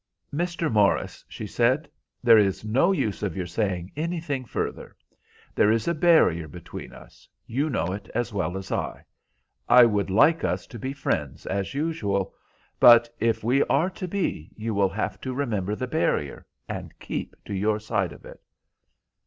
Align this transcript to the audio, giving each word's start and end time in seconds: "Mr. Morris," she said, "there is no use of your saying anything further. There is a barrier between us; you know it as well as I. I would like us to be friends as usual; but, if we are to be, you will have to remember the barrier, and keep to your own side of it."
"Mr. 0.33 0.67
Morris," 0.71 1.23
she 1.29 1.45
said, 1.45 1.87
"there 2.23 2.39
is 2.39 2.65
no 2.65 2.91
use 2.91 3.21
of 3.21 3.37
your 3.37 3.45
saying 3.45 3.91
anything 3.95 4.43
further. 4.45 4.95
There 5.53 5.69
is 5.71 5.87
a 5.87 5.93
barrier 5.93 6.47
between 6.47 6.91
us; 6.91 7.29
you 7.45 7.69
know 7.69 7.91
it 7.93 8.09
as 8.15 8.33
well 8.33 8.57
as 8.57 8.71
I. 8.71 9.05
I 9.69 9.85
would 9.85 10.09
like 10.09 10.43
us 10.43 10.65
to 10.65 10.79
be 10.79 10.91
friends 10.91 11.45
as 11.45 11.75
usual; 11.75 12.33
but, 12.79 13.09
if 13.19 13.43
we 13.43 13.61
are 13.65 13.91
to 13.91 14.07
be, 14.07 14.49
you 14.55 14.73
will 14.73 14.89
have 14.89 15.21
to 15.21 15.35
remember 15.35 15.75
the 15.75 15.85
barrier, 15.85 16.47
and 16.67 16.97
keep 16.97 17.35
to 17.45 17.53
your 17.53 17.73
own 17.73 17.79
side 17.81 18.11
of 18.11 18.25
it." 18.25 18.41